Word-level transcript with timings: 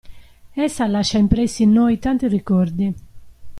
Essa 0.55 0.87
lascia 0.87 1.19
impressi 1.19 1.61
in 1.61 1.73
noi 1.73 1.99
tanti 1.99 2.27
ricordi. 2.27 2.95